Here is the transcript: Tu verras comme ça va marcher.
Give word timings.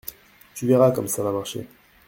Tu 0.55 0.65
verras 0.65 0.89
comme 0.91 1.07
ça 1.07 1.21
va 1.21 1.31
marcher. 1.31 1.67